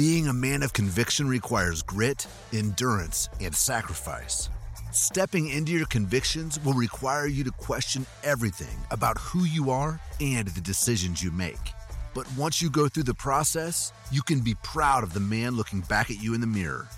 [0.00, 4.48] Being a man of conviction requires grit, endurance, and sacrifice.
[4.92, 10.48] Stepping into your convictions will require you to question everything about who you are and
[10.48, 11.74] the decisions you make.
[12.14, 15.82] But once you go through the process, you can be proud of the man looking
[15.82, 16.88] back at you in the mirror.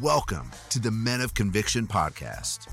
[0.00, 2.68] Welcome to the Men of Conviction podcast.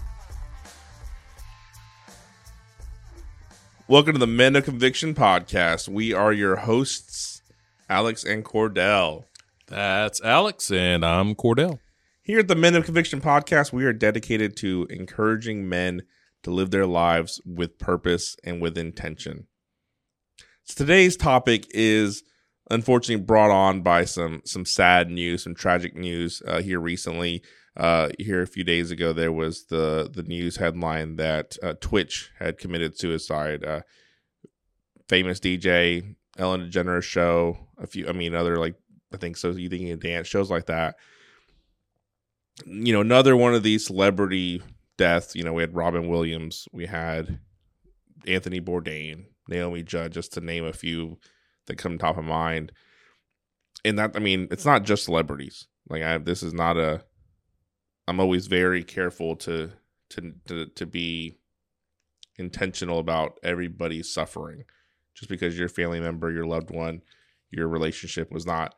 [3.89, 5.89] Welcome to the Men of Conviction podcast.
[5.89, 7.41] We are your hosts,
[7.89, 9.25] Alex and Kordell.
[9.73, 11.79] That's Alex, and I'm Kordell.
[12.21, 16.03] Here at the Men of Conviction podcast, we are dedicated to encouraging men
[16.43, 19.47] to live their lives with purpose and with intention.
[20.63, 22.21] So today's topic is
[22.69, 27.41] unfortunately brought on by some some sad news, some tragic news uh, here recently.
[27.75, 32.29] Uh, here a few days ago, there was the the news headline that uh, Twitch
[32.37, 33.65] had committed suicide.
[33.65, 33.81] Uh,
[35.07, 38.75] famous DJ Ellen DeGeneres show, a few, I mean, other like
[39.13, 39.51] I think so.
[39.51, 40.95] You thinking of dance shows like that?
[42.65, 44.61] You know, another one of these celebrity
[44.97, 45.35] deaths.
[45.35, 47.39] You know, we had Robin Williams, we had
[48.27, 51.17] Anthony Bourdain, Naomi Judd, just to name a few
[51.67, 52.71] that come top of mind.
[53.85, 55.67] And that, I mean, it's not just celebrities.
[55.89, 57.03] Like, I this is not a.
[58.07, 59.71] I'm always very careful to
[60.11, 61.39] to to, to be
[62.37, 64.63] intentional about everybody's suffering.
[65.15, 67.01] Just because your family member, your loved one,
[67.51, 68.73] your relationship was not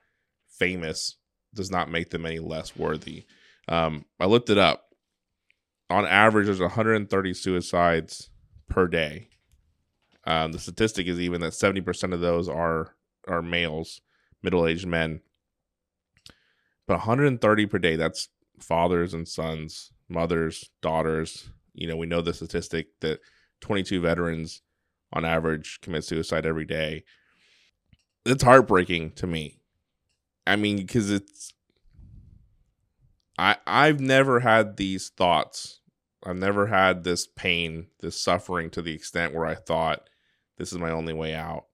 [0.58, 1.17] famous
[1.53, 3.25] does not make them any less worthy.
[3.67, 4.84] Um, I looked it up.
[5.89, 8.30] On average, there's 130 suicides
[8.67, 9.30] per day.
[10.26, 12.95] Um, the statistic is even that 70% of those are
[13.28, 14.02] are males,
[14.44, 15.22] middle aged men.
[16.88, 21.50] But 130 per day, that's fathers and sons, mothers, daughters.
[21.73, 23.20] You know, we know the statistic that
[23.61, 24.61] 22 veterans
[25.11, 27.03] on average commit suicide every day.
[28.26, 29.59] It's heartbreaking to me
[30.48, 31.54] I mean, because it's
[33.38, 35.80] I I've never had these thoughts.
[36.24, 40.10] I've never had this pain, this suffering to the extent where I thought
[40.58, 41.66] this is my only way out.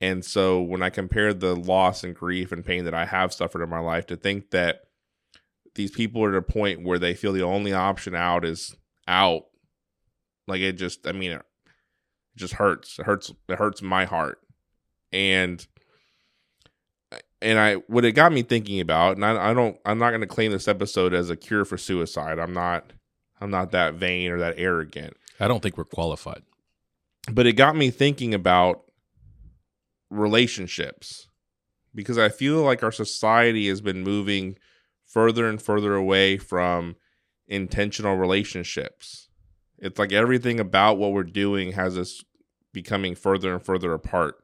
[0.00, 3.62] And so when I compared the loss and grief and pain that I have suffered
[3.62, 4.80] in my life to think that
[5.74, 8.74] these people are at a point where they feel the only option out is
[9.06, 9.42] out,
[10.48, 11.42] like it just I mean it
[12.36, 12.98] just hurts.
[12.98, 14.38] It hurts it hurts my heart.
[15.12, 15.64] And
[17.42, 20.20] and I what it got me thinking about, and I, I don't I'm not going
[20.20, 22.38] to claim this episode as a cure for suicide.
[22.38, 22.92] I'm not
[23.40, 25.16] I'm not that vain or that arrogant.
[25.38, 26.42] I don't think we're qualified.
[27.30, 28.82] But it got me thinking about
[30.10, 31.28] relationships
[31.94, 34.56] because I feel like our society has been moving
[35.06, 36.96] further and further away from
[37.48, 39.28] intentional relationships.
[39.78, 42.22] It's like everything about what we're doing has us
[42.72, 44.36] becoming further and further apart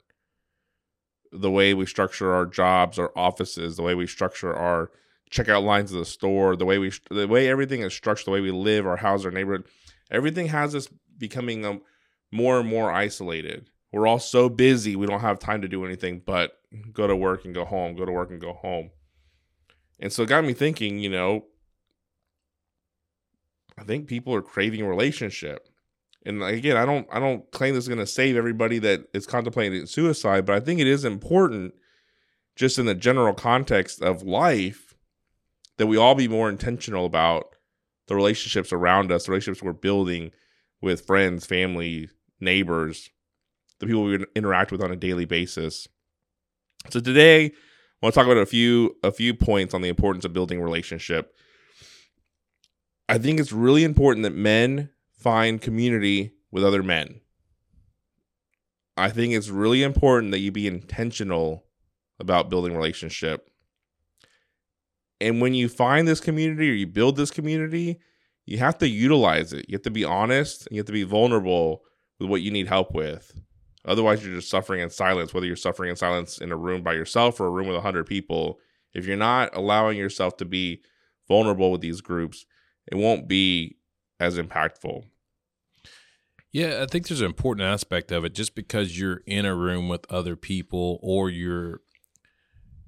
[1.41, 4.91] the way we structure our jobs, our offices, the way we structure our
[5.31, 8.41] checkout lines of the store, the way we the way everything is structured, the way
[8.41, 9.67] we live, our house, our neighborhood,
[10.11, 10.89] everything has us
[11.19, 11.81] becoming um,
[12.31, 13.71] more and more isolated.
[13.93, 16.53] We're all so busy, we don't have time to do anything but
[16.93, 18.91] go to work and go home, go to work and go home.
[19.99, 21.47] And so it got me thinking, you know,
[23.79, 25.69] I think people are craving relationship
[26.27, 29.27] and again, I don't I don't claim this is going to save everybody that is
[29.27, 31.75] contemplating suicide, but I think it is important
[32.57, 34.95] just in the general context of life
[35.77, 37.55] that we all be more intentional about
[38.09, 40.33] the relationships around us, the relationships we're building
[40.81, 42.09] with friends, family,
[42.41, 43.11] neighbors,
[43.79, 45.87] the people we interact with on a daily basis.
[46.91, 47.53] So today, I
[48.03, 51.35] want to talk about a few a few points on the importance of building relationship.
[53.09, 57.21] I think it's really important that men find community with other men.
[58.97, 61.65] I think it's really important that you be intentional
[62.19, 63.51] about building relationship.
[65.21, 67.99] And when you find this community or you build this community,
[68.47, 69.67] you have to utilize it.
[69.69, 71.83] You have to be honest and you have to be vulnerable
[72.19, 73.33] with what you need help with.
[73.85, 76.93] Otherwise, you're just suffering in silence, whether you're suffering in silence in a room by
[76.93, 78.59] yourself or a room with 100 people.
[78.95, 80.83] If you're not allowing yourself to be
[81.29, 82.47] vulnerable with these groups,
[82.91, 83.76] it won't be
[84.19, 85.05] as impactful.
[86.53, 88.35] Yeah, I think there's an important aspect of it.
[88.35, 91.81] Just because you're in a room with other people or you're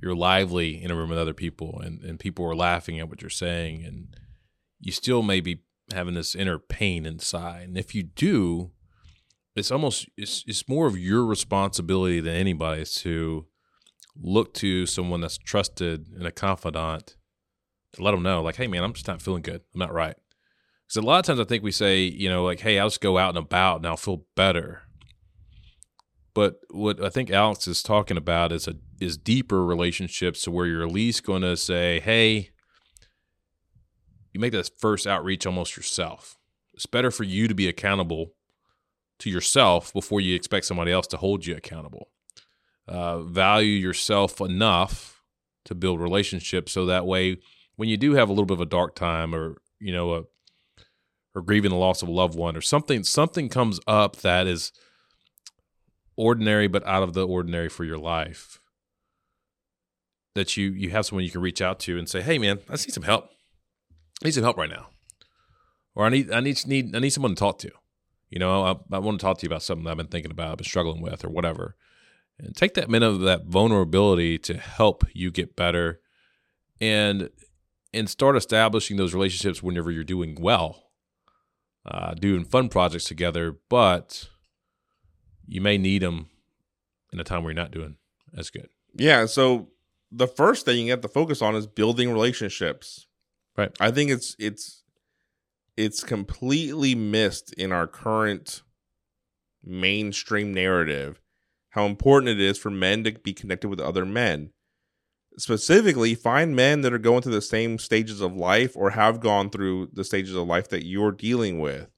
[0.01, 3.21] you're lively in a room with other people and, and people are laughing at what
[3.21, 4.17] you're saying and
[4.79, 7.69] you still may be having this inner pain inside.
[7.69, 8.71] And if you do,
[9.57, 13.47] it's almost it's it's more of your responsibility than anybody's to
[14.17, 17.17] look to someone that's trusted and a confidant
[17.95, 19.63] to let them know, like, hey man, I'm just not feeling good.
[19.75, 20.17] I'm not right.
[20.89, 23.03] Because a lot of times I think we say, you know, like, hey, I'll just
[23.03, 24.83] go out and about and I'll feel better.
[26.35, 30.67] But what I think Alex is talking about is a is deeper relationships to where
[30.67, 32.51] you're at least going to say, "Hey,
[34.33, 36.39] you make that first outreach almost yourself."
[36.73, 38.35] It's better for you to be accountable
[39.19, 42.09] to yourself before you expect somebody else to hold you accountable.
[42.87, 45.23] Uh, value yourself enough
[45.65, 47.37] to build relationships so that way
[47.77, 50.23] when you do have a little bit of a dark time or you know a
[51.39, 54.73] or grieving the loss of a loved one or something something comes up that is
[56.17, 58.61] ordinary but out of the ordinary for your life
[60.35, 62.73] that you you have someone you can reach out to and say hey man i
[62.73, 63.31] need some help.
[64.21, 64.89] I need some help right now.
[65.95, 67.71] Or i need i need need i need someone to talk to.
[68.31, 70.51] You know i, I want to talk to you about something i've been thinking about
[70.51, 71.77] i've been struggling with or whatever.
[72.41, 76.01] And take that minute of that vulnerability to help you get better
[76.81, 77.31] and
[77.93, 80.88] and start establishing those relationships whenever you're doing well
[81.89, 84.29] uh, doing fun projects together but
[85.47, 86.29] you may need them
[87.13, 87.97] in a time where you're not doing
[88.37, 89.27] as good Yeah.
[89.27, 89.69] So
[90.11, 93.07] the first thing you have to focus on is building relationships.
[93.57, 93.71] Right.
[93.81, 94.83] I think it's it's
[95.77, 98.63] it's completely missed in our current
[99.65, 101.21] mainstream narrative
[101.71, 104.51] how important it is for men to be connected with other men.
[105.39, 109.51] Specifically, find men that are going through the same stages of life or have gone
[109.51, 111.89] through the stages of life that you're dealing with.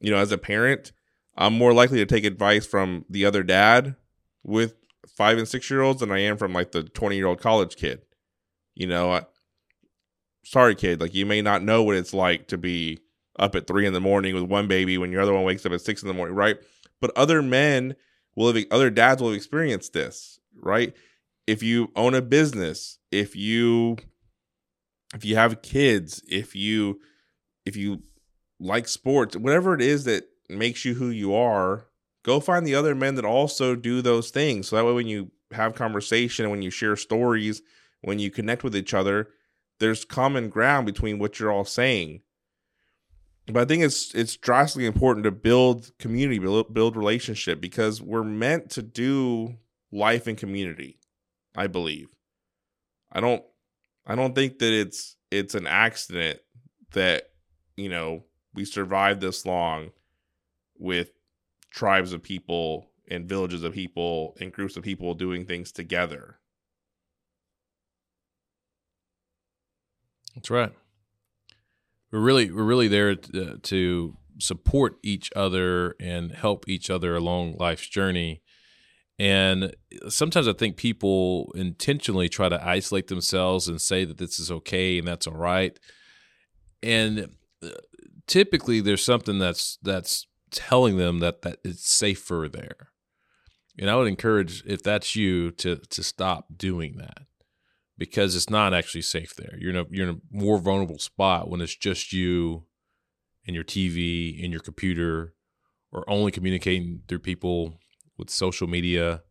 [0.00, 0.92] You know, as a parent,
[1.36, 3.94] I'm more likely to take advice from the other dad
[4.42, 4.74] with
[5.06, 7.76] five and six year olds than I am from like the 20 year old college
[7.76, 8.02] kid.
[8.74, 9.26] You know, I,
[10.44, 12.98] sorry, kid, like you may not know what it's like to be
[13.38, 15.72] up at three in the morning with one baby when your other one wakes up
[15.72, 16.56] at six in the morning, right?
[17.00, 17.94] But other men
[18.34, 20.92] will have, other dads will have experienced this, right?
[21.48, 23.96] If you own a business, if you,
[25.14, 27.00] if you have kids, if you,
[27.64, 28.02] if you
[28.60, 31.86] like sports, whatever it is that makes you who you are,
[32.22, 34.68] go find the other men that also do those things.
[34.68, 37.62] So that way, when you have conversation, when you share stories,
[38.02, 39.30] when you connect with each other,
[39.80, 42.20] there's common ground between what you're all saying.
[43.46, 48.22] But I think it's it's drastically important to build community, build, build relationship because we're
[48.24, 49.56] meant to do
[49.90, 50.97] life in community.
[51.58, 52.08] I believe.
[53.10, 53.42] I don't
[54.06, 56.38] I don't think that it's it's an accident
[56.92, 57.30] that
[57.76, 58.24] you know
[58.54, 59.90] we survived this long
[60.78, 61.10] with
[61.70, 66.38] tribes of people and villages of people and groups of people doing things together.
[70.36, 70.72] That's right.
[72.12, 77.16] We're really we're really there to, uh, to support each other and help each other
[77.16, 78.42] along life's journey.
[79.18, 79.74] And
[80.08, 84.98] sometimes I think people intentionally try to isolate themselves and say that this is okay
[84.98, 85.78] and that's all right.
[86.82, 87.30] And
[87.62, 87.70] uh,
[88.26, 92.90] typically there's something that's that's telling them that that it's safer there.
[93.76, 97.26] And I would encourage if that's you to to stop doing that
[97.96, 99.56] because it's not actually safe there.
[99.58, 102.66] You're in a you're in a more vulnerable spot when it's just you
[103.46, 105.34] and your TV and your computer
[105.90, 107.80] or only communicating through people
[108.18, 109.22] with social media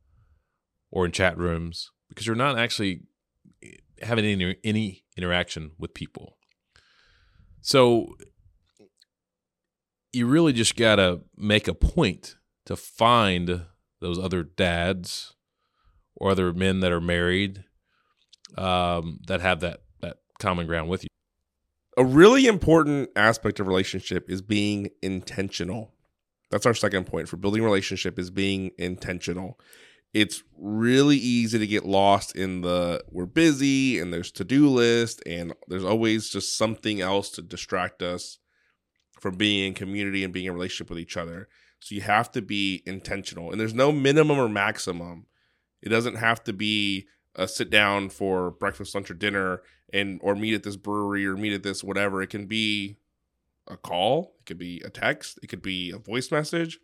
[0.92, 3.02] or in chat rooms because you're not actually
[4.02, 6.38] having any any interaction with people.
[7.62, 8.16] So
[10.14, 12.36] you really just got to make a point
[12.66, 13.66] to find
[14.00, 15.36] those other dads
[16.16, 17.64] or other men that are married
[18.58, 21.10] um, that have that that common ground with you.
[21.98, 25.94] A really important aspect of relationship is being intentional.
[26.50, 29.60] That's our second point for building relationship is being intentional.
[30.14, 35.54] It's really easy to get lost in the we're busy and there's to-do list and
[35.68, 38.40] there's always just something else to distract us
[39.20, 41.50] from being in community and being in relationship with each other.
[41.80, 43.52] So you have to be intentional.
[43.52, 45.26] And there's no minimum or maximum.
[45.82, 49.62] It doesn't have to be a sit down for breakfast, lunch, or dinner
[49.94, 52.22] and or meet at this brewery or meet at this whatever.
[52.22, 52.98] It can be
[53.68, 56.76] a call, it could be a text, it could be a voice message,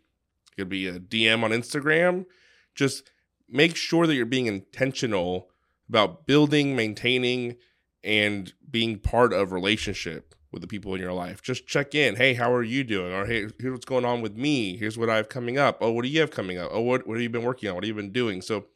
[0.52, 2.26] it could be a DM on Instagram.
[2.74, 3.10] Just
[3.48, 5.48] make sure that you're being intentional
[5.88, 7.56] about building, maintaining,
[8.02, 11.42] and being part of relationship with the people in your life.
[11.42, 12.16] Just check in.
[12.16, 13.12] Hey, how are you doing?
[13.12, 14.76] Or hey, here's what's going on with me.
[14.76, 15.78] Here's what I have coming up.
[15.80, 16.70] Oh, what do you have coming up?
[16.72, 17.74] Oh, what what have you been working on?
[17.74, 18.40] What have you been doing?
[18.40, 18.66] So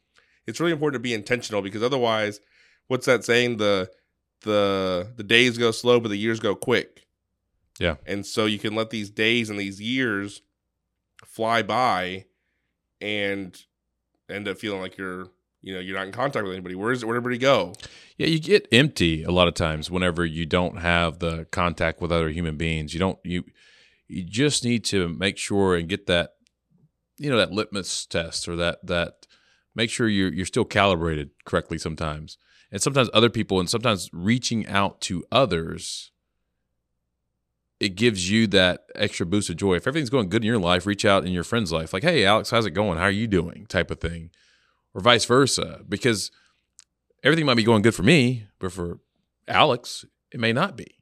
[0.45, 2.41] it's really important to be intentional because otherwise,
[2.87, 3.57] what's that saying?
[3.57, 3.89] The
[4.41, 7.07] the the days go slow, but the years go quick.
[7.79, 7.95] Yeah.
[8.05, 10.41] And so you can let these days and these years
[11.25, 12.25] fly by
[13.01, 13.57] and
[14.29, 15.27] end up feeling like you're
[15.61, 17.73] you know you're not in contact with anybody where's where'd everybody go
[18.17, 22.11] Yeah, you get empty a lot of times whenever you don't have the contact with
[22.11, 22.93] other human beings.
[22.93, 23.43] You don't you
[24.07, 26.31] you just need to make sure and get that
[27.17, 29.27] you know that litmus test or that that
[29.75, 32.37] make sure you're you're still calibrated correctly sometimes.
[32.71, 36.11] And sometimes other people and sometimes reaching out to others
[37.79, 39.75] it gives you that extra boost of joy.
[39.75, 41.93] If everything's going good in your life, reach out in your friend's life.
[41.93, 42.97] Like, hey, Alex, how's it going?
[42.97, 43.65] How are you doing?
[43.67, 44.31] Type of thing.
[44.93, 45.81] Or vice versa.
[45.87, 46.31] Because
[47.23, 48.99] everything might be going good for me, but for
[49.47, 50.97] Alex, it may not be.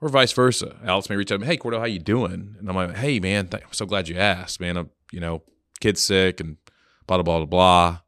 [0.00, 0.76] Or vice versa.
[0.84, 2.56] Alex may reach out hey, Kordell, how you doing?
[2.58, 4.76] And I'm like, hey, man, th- I'm so glad you asked, man.
[4.76, 5.42] I'm, you know,
[5.80, 6.56] kid's sick and
[7.06, 7.98] blah, blah, blah, blah.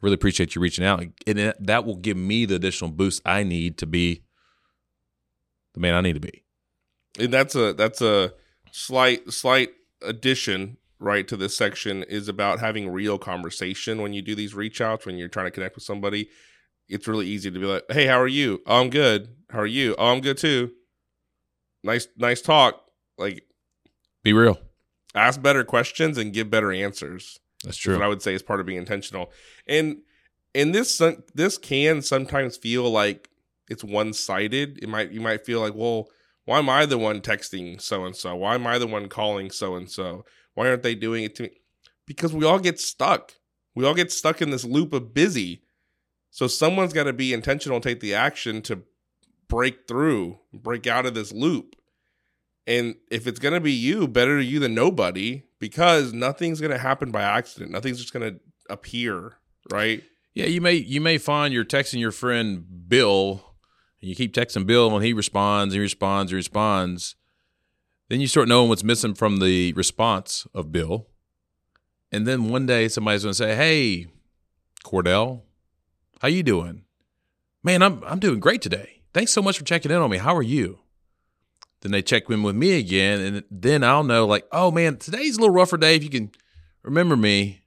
[0.00, 1.02] Really appreciate you reaching out.
[1.26, 4.22] And that will give me the additional boost I need to be
[5.74, 6.45] the man I need to be
[7.18, 8.32] and that's a that's a
[8.72, 9.70] slight slight
[10.02, 14.80] addition right to this section is about having real conversation when you do these reach
[14.80, 16.28] outs when you're trying to connect with somebody.
[16.88, 18.62] It's really easy to be like hey how are you?
[18.66, 19.28] Oh, i'm good.
[19.50, 19.94] How are you?
[19.98, 20.72] Oh i'm good too.
[21.82, 22.82] Nice nice talk.
[23.18, 23.44] Like
[24.22, 24.58] be real.
[25.14, 27.38] ask better questions and give better answers.
[27.64, 27.94] That's true.
[27.94, 29.30] what i would say is part of being intentional.
[29.66, 29.98] And
[30.54, 31.00] and this
[31.34, 33.28] this can sometimes feel like
[33.68, 34.78] it's one-sided.
[34.82, 36.08] It might you might feel like well
[36.46, 38.34] why am I the one texting so and so?
[38.36, 40.24] Why am I the one calling so and so?
[40.54, 41.50] Why aren't they doing it to me?
[42.06, 43.34] Because we all get stuck.
[43.74, 45.62] We all get stuck in this loop of busy.
[46.30, 48.82] So someone's got to be intentional, take the action to
[49.48, 51.74] break through, break out of this loop.
[52.66, 56.78] And if it's going to be you, better you than nobody because nothing's going to
[56.78, 57.72] happen by accident.
[57.72, 59.38] Nothing's just going to appear,
[59.70, 60.02] right?
[60.34, 63.55] Yeah, you may you may find you're texting your friend Bill
[64.00, 67.16] and you keep texting Bill when he responds, he responds, he responds,
[68.08, 71.08] then you start knowing what's missing from the response of Bill.
[72.12, 74.06] And then one day somebody's going to say, "Hey,
[74.84, 75.42] Kordell,
[76.20, 76.84] how you doing?
[77.64, 79.02] Man, I'm I'm doing great today.
[79.12, 80.18] Thanks so much for checking in on me.
[80.18, 80.78] How are you?"
[81.80, 85.36] Then they check in with me again, and then I'll know, like, oh man, today's
[85.36, 85.96] a little rougher day.
[85.96, 86.30] If you can
[86.82, 87.62] remember me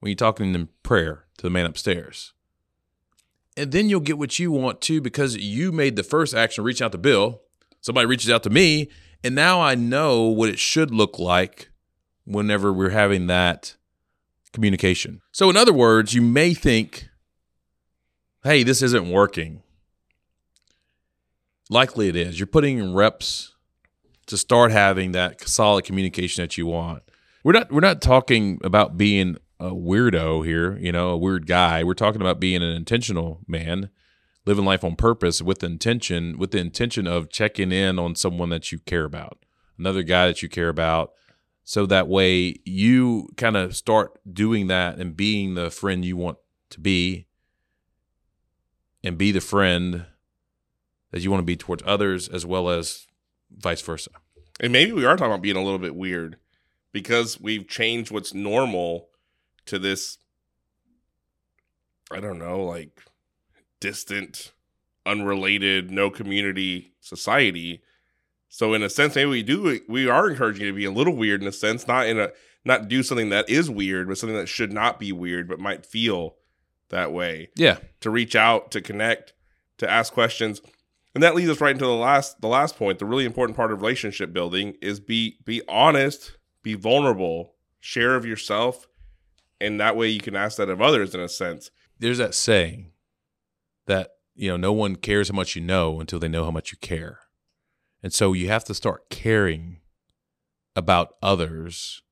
[0.00, 2.34] when you're talking in prayer to the man upstairs
[3.56, 6.82] and then you'll get what you want too because you made the first action reach
[6.82, 7.40] out to Bill.
[7.80, 8.90] Somebody reaches out to me,
[9.22, 11.70] and now I know what it should look like
[12.24, 13.76] whenever we're having that
[14.52, 15.20] communication.
[15.32, 17.08] So, in other words, you may think,
[18.42, 19.62] hey, this isn't working.
[21.70, 22.38] Likely it is.
[22.38, 23.54] You're putting in reps
[24.26, 27.02] to start having that solid communication that you want.
[27.44, 31.82] We're not we're not talking about being a weirdo here, you know, a weird guy.
[31.82, 33.90] We're talking about being an intentional man,
[34.44, 38.70] living life on purpose with intention, with the intention of checking in on someone that
[38.70, 39.44] you care about,
[39.78, 41.12] another guy that you care about.
[41.64, 46.38] So that way you kind of start doing that and being the friend you want
[46.70, 47.26] to be
[49.02, 50.06] and be the friend
[51.10, 53.06] that you want to be towards others as well as
[53.50, 54.10] vice versa.
[54.60, 56.36] And maybe we are talking about being a little bit weird
[56.92, 59.08] because we've changed what's normal
[59.66, 60.18] to this
[62.10, 63.02] I don't know, like
[63.80, 64.52] distant,
[65.04, 67.82] unrelated, no community society.
[68.48, 71.16] So in a sense, maybe we do we are encouraging you to be a little
[71.16, 72.30] weird in a sense, not in a
[72.64, 75.86] not do something that is weird, but something that should not be weird, but might
[75.86, 76.36] feel
[76.88, 77.48] that way.
[77.56, 77.78] Yeah.
[78.00, 79.34] To reach out, to connect,
[79.78, 80.60] to ask questions.
[81.14, 82.98] And that leads us right into the last the last point.
[82.98, 88.24] The really important part of relationship building is be be honest, be vulnerable, share of
[88.24, 88.86] yourself,
[89.60, 91.70] and that way you can ask that of others in a sense.
[91.98, 92.92] There's that saying
[93.86, 96.72] that you know no one cares how much you know until they know how much
[96.72, 97.20] you care,
[98.02, 99.80] and so you have to start caring
[100.74, 102.02] about others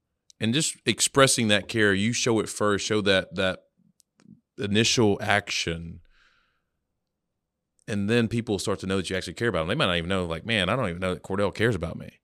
[0.40, 1.92] and just expressing that care.
[1.92, 3.60] You show it first, show that that
[4.58, 6.00] initial action
[7.86, 9.68] and then people start to know that you actually care about them.
[9.68, 11.98] They might not even know, like, man, I don't even know that Kordell cares about
[11.98, 12.20] me.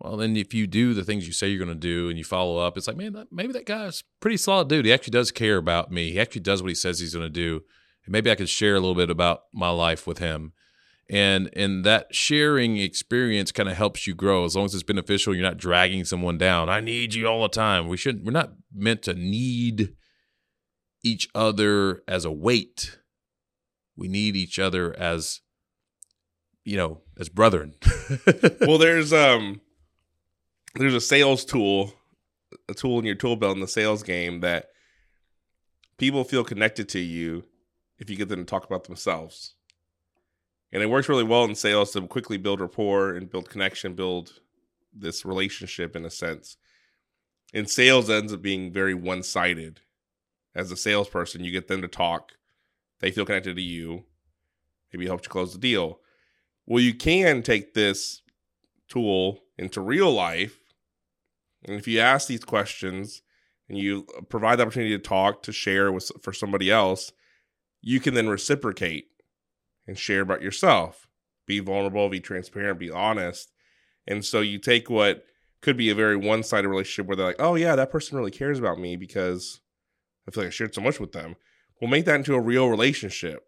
[0.00, 2.24] Well, then if you do the things you say you're going to do and you
[2.24, 4.84] follow up, it's like, man, that, maybe that guy's pretty solid dude.
[4.84, 6.12] He actually does care about me.
[6.12, 7.62] He actually does what he says he's going to do.
[8.04, 10.52] And maybe I could share a little bit about my life with him.
[11.10, 15.34] And and that sharing experience kind of helps you grow as long as it's beneficial.
[15.34, 16.70] You're not dragging someone down.
[16.70, 17.88] I need you all the time.
[17.88, 18.24] We shouldn't.
[18.24, 19.94] We're not meant to need
[21.02, 22.98] each other as a weight.
[23.96, 25.42] We need each other as
[26.64, 27.74] you know as brethren.
[28.62, 29.60] well, there's um
[30.74, 31.92] there's a sales tool,
[32.68, 34.70] a tool in your tool belt in the sales game that
[35.98, 37.44] people feel connected to you
[37.98, 39.54] if you get them to talk about themselves.
[40.72, 44.40] And it works really well in sales to quickly build rapport and build connection, build
[44.92, 46.56] this relationship in a sense.
[47.52, 49.80] In sales ends up being very one sided.
[50.56, 52.32] As a salesperson, you get them to talk,
[53.00, 54.04] they feel connected to you,
[54.92, 56.00] maybe helps you close the deal.
[56.66, 58.22] Well, you can take this
[58.88, 60.60] tool into real life
[61.64, 63.22] and if you ask these questions
[63.68, 67.12] and you provide the opportunity to talk, to share with for somebody else,
[67.80, 69.08] you can then reciprocate
[69.86, 71.08] and share about yourself.
[71.46, 73.52] Be vulnerable, be transparent, be honest.
[74.06, 75.24] And so you take what
[75.60, 78.58] could be a very one-sided relationship where they're like, "Oh yeah, that person really cares
[78.58, 79.60] about me because
[80.26, 81.36] I feel like I shared so much with them."
[81.80, 83.46] We'll make that into a real relationship.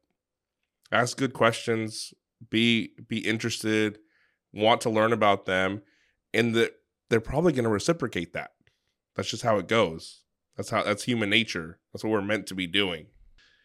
[0.90, 2.14] Ask good questions,
[2.50, 3.98] be be interested,
[4.52, 5.82] want to learn about them,
[6.32, 6.74] and that
[7.08, 8.52] they're probably going to reciprocate that.
[9.14, 10.22] That's just how it goes.
[10.56, 11.78] That's how that's human nature.
[11.92, 13.06] That's what we're meant to be doing.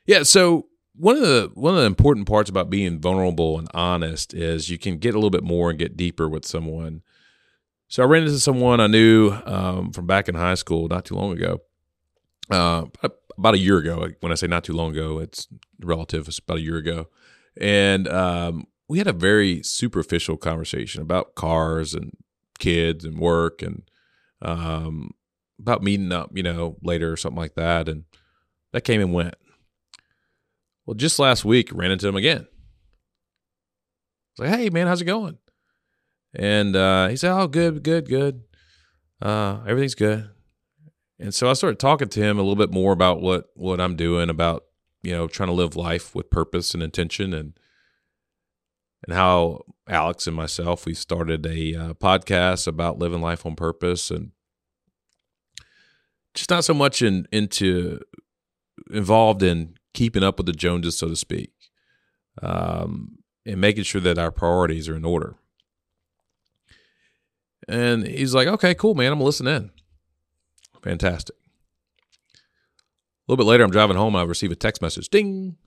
[0.06, 4.34] Yeah, so one of the one of the important parts about being vulnerable and honest
[4.34, 7.02] is you can get a little bit more and get deeper with someone.
[7.88, 11.16] So I ran into someone I knew um, from back in high school not too
[11.16, 11.62] long ago.
[12.50, 12.86] Uh,
[13.38, 14.10] about a year ago.
[14.20, 15.48] When I say not too long ago, it's
[15.82, 16.28] relative.
[16.28, 17.08] It's about a year ago,
[17.60, 22.12] and um, we had a very superficial conversation about cars and
[22.62, 23.84] kids and work and
[24.41, 25.12] um,
[25.60, 27.89] about meeting up, you know, later or something like that.
[27.89, 28.06] And
[28.72, 29.36] that came and went.
[30.86, 32.48] Well, just last week, ran into him again.
[34.39, 35.38] I was like, hey, man, how's it going?
[36.34, 38.44] And uh, he said, oh, good, good, good.
[39.22, 40.30] Uh, everything's good.
[41.20, 43.96] And so I started talking to him a little bit more about what what I'm
[43.96, 44.63] doing, about
[45.03, 47.53] you know trying to live life with purpose and intention, and
[49.03, 54.12] and how Alex and myself we started a uh, podcast about living life on purpose,
[54.12, 54.31] and
[56.34, 58.00] just not so much in into
[58.91, 61.51] involved in keeping up with the Joneses, so to speak,
[62.41, 65.36] um, and making sure that our priorities are in order.
[67.67, 69.12] And he's like, "Okay, cool, man.
[69.12, 69.72] I'm gonna listen in."
[70.84, 71.36] Fantastic.
[72.36, 74.15] A little bit later, I'm driving home.
[74.15, 75.10] I receive a text message.
[75.10, 75.58] Ding.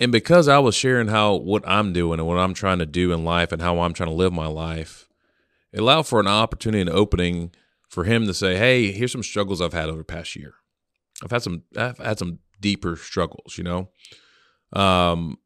[0.00, 3.12] And because I was sharing how what I'm doing and what I'm trying to do
[3.12, 5.08] in life and how I'm trying to live my life,
[5.72, 7.52] it allowed for an opportunity and opening
[7.88, 10.54] for him to say, "Hey, here's some struggles I've had over the past year.
[11.22, 13.90] I've had some I've had some deeper struggles, you know.
[14.72, 15.38] Um,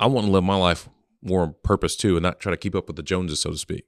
[0.00, 0.88] I want to live my life
[1.22, 3.58] more on purpose too, and not try to keep up with the Joneses, so to
[3.58, 3.84] speak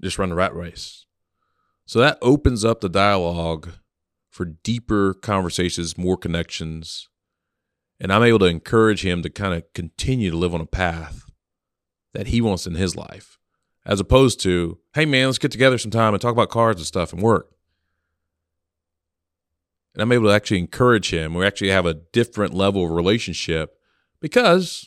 [0.00, 1.06] just run the rat race.
[1.86, 3.72] So that opens up the dialogue
[4.30, 7.08] for deeper conversations, more connections.
[8.04, 11.24] And I'm able to encourage him to kind of continue to live on a path
[12.12, 13.38] that he wants in his life,
[13.86, 17.14] as opposed to, hey, man, let's get together sometime and talk about cars and stuff
[17.14, 17.48] and work.
[19.94, 21.32] And I'm able to actually encourage him.
[21.32, 23.78] We actually have a different level of relationship
[24.20, 24.86] because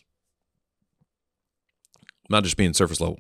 [2.00, 3.20] I'm not just being surface level.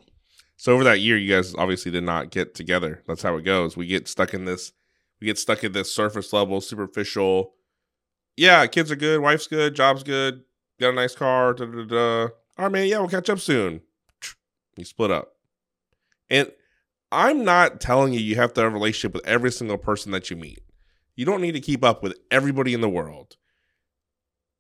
[0.58, 3.02] So over that year, you guys obviously did not get together.
[3.08, 3.76] That's how it goes.
[3.76, 4.74] We get stuck in this.
[5.20, 7.56] We get stuck in this surface level, superficial.
[8.38, 10.44] Yeah, kids are good, wife's good, job's good,
[10.80, 11.54] got a nice car.
[11.54, 12.22] Da, da, da.
[12.24, 12.88] All right, man.
[12.88, 13.82] Yeah, we'll catch up soon.
[14.78, 15.34] You split up,
[16.30, 16.52] and
[17.12, 20.30] I'm not telling you you have to have a relationship with every single person that
[20.30, 20.60] you meet.
[21.16, 23.38] You don't need to keep up with everybody in the world,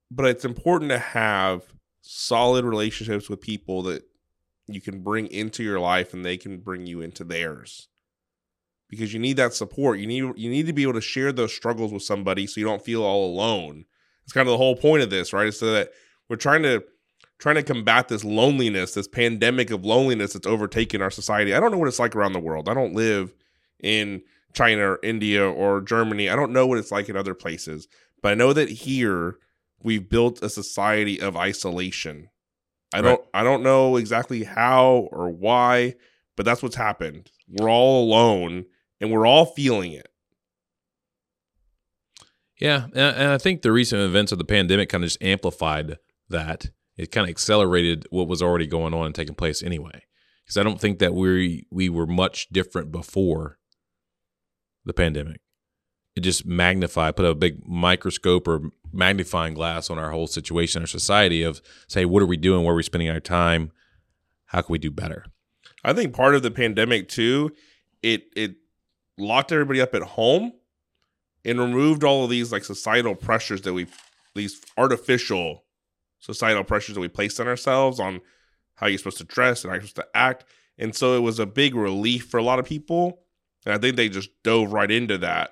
[0.09, 1.61] but it's important to have
[2.01, 4.03] solid relationships with people that
[4.67, 7.89] you can bring into your life and they can bring you into theirs
[8.89, 9.99] because you need that support.
[9.99, 12.65] You need you need to be able to share those struggles with somebody so you
[12.65, 13.85] don't feel all alone.
[14.23, 15.53] It's kind of the whole point of this right?
[15.53, 15.91] So that
[16.29, 16.83] we're trying to
[17.39, 21.53] trying to combat this loneliness this pandemic of loneliness that's overtaken our society.
[21.53, 22.69] I don't know what it's like around the world.
[22.69, 23.33] I don't live
[23.79, 24.23] in
[24.53, 26.29] china or india or germany.
[26.29, 27.87] I don't know what it's like in other places
[28.21, 29.37] but i know that here
[29.81, 32.29] we've built a society of isolation.
[32.93, 35.95] I don't I don't know exactly how or why,
[36.35, 37.31] but that's what's happened.
[37.49, 38.65] We're all alone
[38.99, 40.07] and we're all feeling it.
[42.59, 45.97] Yeah, and I think the recent events of the pandemic kind of just amplified
[46.29, 46.71] that.
[46.97, 50.03] It kind of accelerated what was already going on and taking place anyway.
[50.43, 53.59] Because I don't think that we we were much different before
[54.85, 55.41] the pandemic
[56.17, 60.87] it just magnified, put a big microscope or magnifying glass on our whole situation, our
[60.87, 62.63] society of say, what are we doing?
[62.63, 63.71] Where are we spending our time?
[64.47, 65.25] How can we do better?
[65.83, 67.51] I think part of the pandemic too,
[68.01, 68.55] it it
[69.17, 70.53] locked everybody up at home
[71.43, 73.87] and removed all of these like societal pressures that we
[74.35, 75.63] these artificial
[76.19, 78.21] societal pressures that we placed on ourselves on
[78.75, 80.45] how you're supposed to dress and how you're supposed to act.
[80.77, 83.21] And so it was a big relief for a lot of people.
[83.65, 85.51] And I think they just dove right into that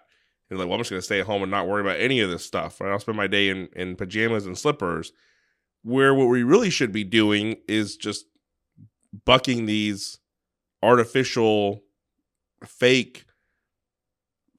[0.49, 2.29] and like, well, I'm just gonna stay at home and not worry about any of
[2.29, 2.79] this stuff.
[2.79, 2.91] Right?
[2.91, 5.11] I'll spend my day in, in pajamas and slippers.
[5.83, 8.25] Where what we really should be doing is just
[9.23, 10.19] bucking these
[10.81, 11.83] artificial,
[12.65, 13.24] fake,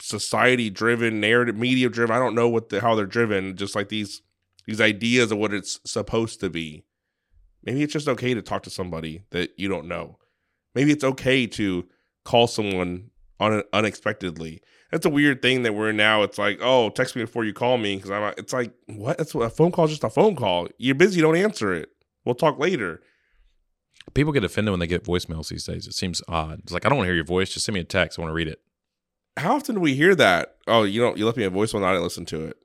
[0.06, 2.14] society driven, narrative, media driven.
[2.14, 3.56] I don't know what the how they're driven.
[3.56, 4.22] Just like these
[4.66, 6.84] these ideas of what it's supposed to be.
[7.64, 10.18] Maybe it's just okay to talk to somebody that you don't know.
[10.74, 11.86] Maybe it's okay to
[12.24, 14.62] call someone un- unexpectedly.
[14.92, 16.22] That's a weird thing that we're in now.
[16.22, 18.34] It's like, oh, text me before you call me because I'm.
[18.38, 19.18] It's like, what?
[19.18, 20.68] That's what a phone call just a phone call.
[20.78, 21.88] You're busy, don't answer it.
[22.24, 23.02] We'll talk later.
[24.14, 25.88] People get offended when they get voicemails these days.
[25.88, 26.60] It seems odd.
[26.60, 27.52] It's like I don't want to hear your voice.
[27.52, 28.18] Just send me a text.
[28.18, 28.60] I want to read it.
[29.36, 30.56] How often do we hear that?
[30.66, 31.16] Oh, you don't.
[31.18, 31.76] You left me a voicemail.
[31.76, 32.56] and I didn't listen to it.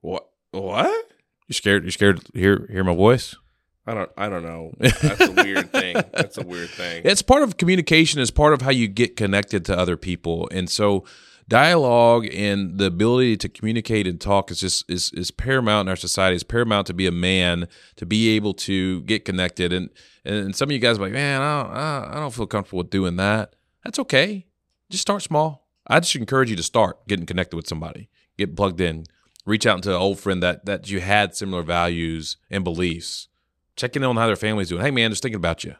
[0.00, 0.28] What?
[0.52, 1.06] What?
[1.48, 1.84] You scared?
[1.84, 3.36] You scared to hear hear my voice?
[3.86, 4.10] I don't.
[4.16, 4.72] I don't know.
[4.78, 5.96] That's a weird thing.
[6.12, 7.02] That's a weird thing.
[7.04, 8.20] It's part of communication.
[8.20, 11.04] Is part of how you get connected to other people, and so
[11.46, 15.96] dialogue and the ability to communicate and talk is just is is paramount in our
[15.96, 16.34] society.
[16.34, 19.72] It's paramount to be a man to be able to get connected.
[19.72, 19.90] And
[20.24, 22.90] and some of you guys are like, man, I don't, I don't feel comfortable with
[22.90, 23.54] doing that.
[23.84, 24.46] That's okay.
[24.88, 25.63] Just start small.
[25.86, 29.04] I just encourage you to start getting connected with somebody, get plugged in,
[29.44, 33.28] reach out to an old friend that that you had similar values and beliefs.
[33.76, 34.82] Check in on how their family's doing.
[34.82, 35.74] Hey, man, just thinking about you.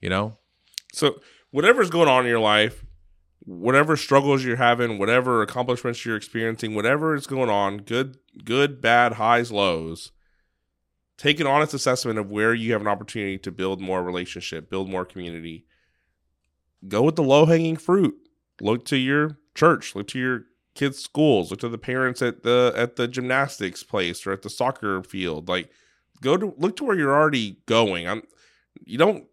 [0.00, 0.38] You know,
[0.92, 1.20] So
[1.52, 2.84] whatever's going on in your life,
[3.44, 9.14] whatever struggles you're having, whatever accomplishments you're experiencing, whatever is going on, good, good, bad,
[9.14, 10.10] highs, lows,
[11.16, 14.90] take an honest assessment of where you have an opportunity to build more relationship, build
[14.90, 15.66] more community.
[16.88, 18.16] Go with the low hanging fruit.
[18.62, 20.44] Look to your church, look to your
[20.76, 24.50] kids' schools, look to the parents at the at the gymnastics place or at the
[24.50, 25.48] soccer field.
[25.48, 25.70] Like
[26.20, 28.06] go to look to where you're already going.
[28.06, 28.22] I'm
[28.84, 29.26] you don't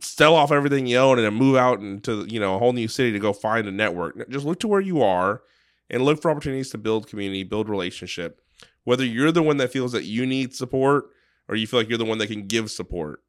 [0.00, 2.88] sell off everything you own and then move out into you know a whole new
[2.88, 4.28] city to go find a network.
[4.30, 5.42] Just look to where you are
[5.90, 8.40] and look for opportunities to build community, build relationship.
[8.84, 11.10] Whether you're the one that feels that you need support
[11.48, 13.22] or you feel like you're the one that can give support.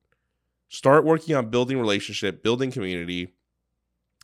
[0.69, 3.34] Start working on building relationship, building community.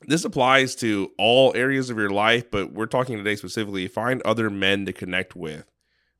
[0.08, 4.50] This applies to all areas of your life, but we're talking today specifically find other
[4.50, 5.66] men to connect with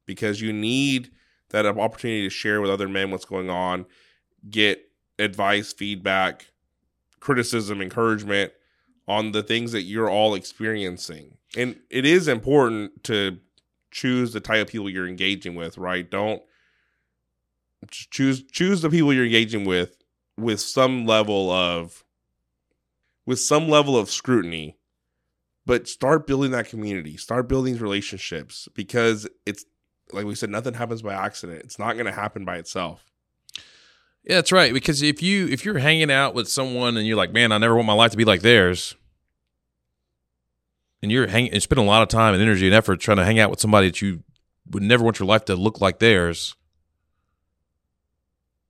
[0.06, 1.10] because you need
[1.50, 3.86] that opportunity to share with other men what's going on,
[4.50, 4.90] get
[5.20, 6.48] advice, feedback,
[7.20, 8.54] criticism, encouragement
[9.08, 11.38] on the things that you're all experiencing.
[11.58, 13.40] And it is important to
[13.92, 16.10] choose the type of people you're engaging with, right?
[16.10, 16.42] Don't
[17.90, 19.98] choose choose the people you're engaging with
[20.38, 22.04] with some level of
[23.26, 24.78] with some level of scrutiny.
[25.66, 29.64] But start building that community, start building these relationships because it's
[30.12, 31.62] like we said, nothing happens by accident.
[31.64, 33.06] It's not going to happen by itself.
[34.24, 34.74] Yeah, that's right.
[34.74, 37.76] Because if you if you're hanging out with someone and you're like, man, I never
[37.76, 38.96] want my life to be like theirs,
[41.02, 43.26] and you're hanging and spending a lot of time and energy and effort trying to
[43.26, 44.24] hang out with somebody that you
[44.70, 46.56] would never want your life to look like theirs,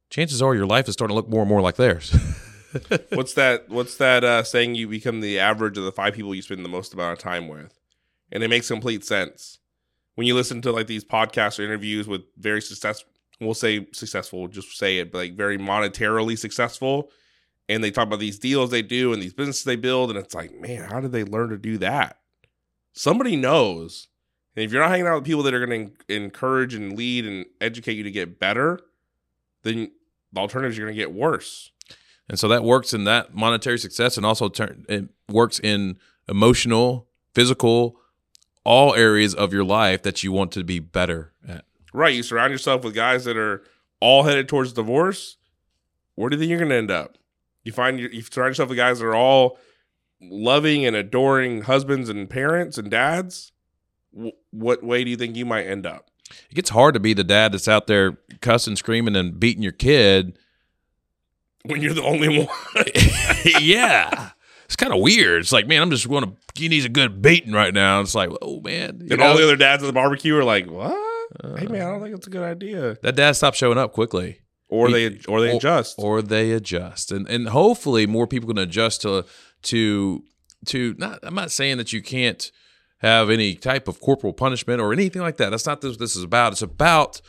[0.09, 2.15] chances are your life is starting to look more and more like theirs.
[3.09, 3.69] what's that?
[3.69, 4.75] What's that uh, saying?
[4.75, 7.47] You become the average of the five people you spend the most amount of time
[7.47, 7.79] with,
[8.31, 9.59] and it makes complete sense
[10.15, 13.09] when you listen to like these podcasts or interviews with very successful.
[13.39, 17.09] We'll say successful, just say it, but like very monetarily successful,
[17.67, 20.35] and they talk about these deals they do and these businesses they build, and it's
[20.35, 22.19] like, man, how did they learn to do that?
[22.93, 24.07] Somebody knows.
[24.55, 27.25] And if you're not hanging out with people that are going to encourage and lead
[27.25, 28.79] and educate you to get better,
[29.63, 29.91] then
[30.33, 31.71] the alternatives are going to get worse.
[32.29, 35.97] And so that works in that monetary success and also turn it works in
[36.29, 37.97] emotional, physical,
[38.63, 41.65] all areas of your life that you want to be better at.
[41.93, 42.15] Right.
[42.15, 43.63] You surround yourself with guys that are
[43.99, 45.37] all headed towards divorce.
[46.15, 47.17] Where do you think you're going to end up?
[47.63, 49.57] You find you, you surround yourself with guys that are all
[50.21, 53.51] loving and adoring husbands and parents and dads.
[54.13, 56.09] W- what way do you think you might end up?
[56.49, 59.71] It gets hard to be the dad that's out there cussing, screaming, and beating your
[59.71, 60.37] kid.
[61.65, 62.47] When you're the only one.
[63.61, 64.29] yeah.
[64.65, 65.41] It's kind of weird.
[65.41, 67.99] It's like, man, I'm just going to, he needs a good beating right now.
[68.01, 68.89] It's like, oh, man.
[69.01, 69.25] and know?
[69.25, 70.91] all the other dads at the barbecue are like, what?
[71.43, 72.97] Uh, hey, man, I don't think it's a good idea.
[73.03, 74.39] that dad stopped showing up quickly.
[74.69, 75.95] Or He- they or they adjust.
[75.99, 79.25] or they adjust and and hopefully more people can adjust to
[79.63, 80.23] to
[80.67, 82.53] to not i'm not saying that you can't
[82.99, 86.23] have any type of corporal punishment or anything like that that's not what this is
[86.23, 87.19] about it's about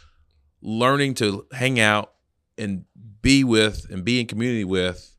[0.60, 2.12] learning to hang out
[2.58, 2.84] and
[3.22, 5.16] be with and be in community with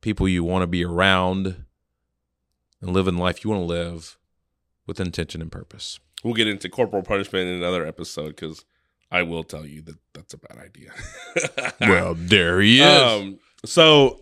[0.00, 1.64] people you want to be around
[2.80, 4.18] and living the life you want to live
[4.86, 8.64] with intention and purpose we'll get into corporal punishment in another episode because
[9.10, 10.92] I will tell you that that's a bad idea.
[11.80, 14.20] well there he is Um, so,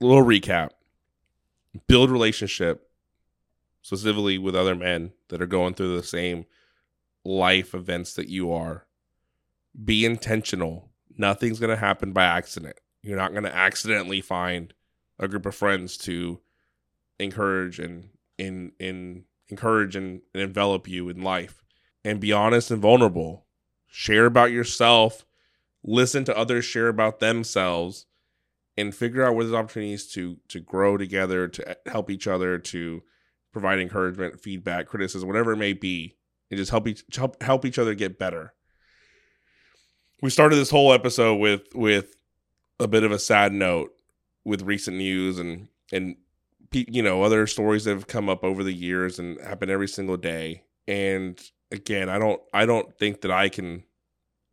[0.00, 0.70] a little recap:
[1.88, 2.88] build relationship,
[3.82, 6.46] specifically with other men that are going through the same
[7.24, 8.86] life events that you are.
[9.84, 10.89] Be intentional.
[11.20, 12.76] Nothing's going to happen by accident.
[13.02, 14.72] You're not going to accidentally find
[15.18, 16.40] a group of friends to
[17.18, 21.62] encourage and in in encourage and, and envelop you in life.
[22.04, 23.44] And be honest and vulnerable.
[23.86, 25.26] Share about yourself
[25.82, 28.06] listen to others share about themselves
[28.76, 33.02] and figure out where there's opportunities to to grow together, to help each other, to
[33.52, 36.16] provide encouragement, feedback, criticism, whatever it may be,
[36.50, 38.54] and just help each help help each other get better.
[40.22, 42.16] We started this whole episode with with
[42.78, 43.92] a bit of a sad note
[44.44, 46.16] with recent news and and
[46.72, 50.16] you know other stories that have come up over the years and happen every single
[50.16, 50.64] day.
[50.86, 51.40] And
[51.72, 53.84] again, I don't I don't think that I can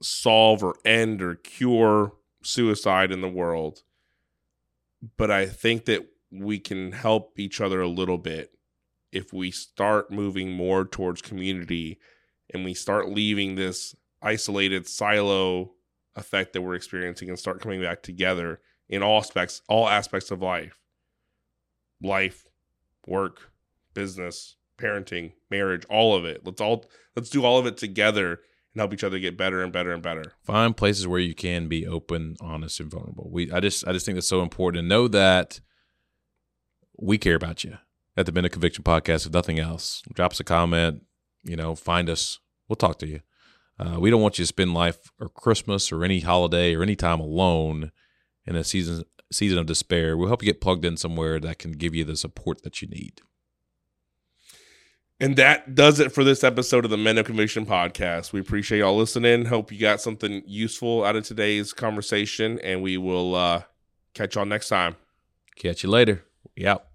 [0.02, 3.84] solve or end or cure suicide in the world,
[5.18, 8.52] but I think that we can help each other a little bit
[9.12, 12.00] if we start moving more towards community
[12.54, 15.72] and we start leaving this isolated silo
[16.16, 20.42] effect that we're experiencing and start coming back together in all aspects all aspects of
[20.42, 20.80] life
[22.02, 22.48] life
[23.06, 23.52] work
[23.94, 28.32] business parenting marriage all of it let's all let's do all of it together
[28.74, 31.68] and help each other get better and better and better find places where you can
[31.68, 34.90] be open honest and vulnerable we i just i just think that's so important and
[34.90, 35.60] know that
[37.00, 37.78] we care about you
[38.18, 39.26] at the Men of Conviction podcast.
[39.26, 41.04] If nothing else, drop us a comment.
[41.44, 42.40] You know, find us.
[42.68, 43.22] We'll talk to you.
[43.80, 46.96] Uh, we don't want you to spend life or Christmas or any holiday or any
[46.96, 47.92] time alone
[48.46, 50.18] in a season season of despair.
[50.18, 52.88] We'll help you get plugged in somewhere that can give you the support that you
[52.88, 53.22] need.
[55.20, 58.34] And that does it for this episode of the Men of Conviction podcast.
[58.34, 59.46] We appreciate y'all listening.
[59.46, 63.64] Hope you got something useful out of today's conversation, and we will uh,
[64.14, 64.96] catch y'all next time.
[65.56, 66.24] Catch you later.
[66.66, 66.87] Out.